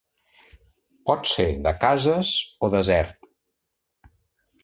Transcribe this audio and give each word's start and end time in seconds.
Pot 1.09 1.27
ser 1.31 1.45
de 1.67 1.75
cases 1.83 2.33
o 2.67 2.71
desert. 2.77 3.31